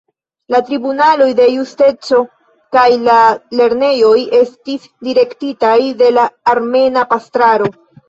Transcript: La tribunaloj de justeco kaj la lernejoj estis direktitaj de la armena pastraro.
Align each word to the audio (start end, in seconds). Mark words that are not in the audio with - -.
La 0.53 0.59
tribunaloj 0.69 1.27
de 1.39 1.45
justeco 1.55 2.23
kaj 2.79 2.87
la 3.09 3.19
lernejoj 3.61 4.17
estis 4.41 4.91
direktitaj 5.11 5.79
de 6.05 6.13
la 6.21 6.29
armena 6.59 7.11
pastraro. 7.17 7.75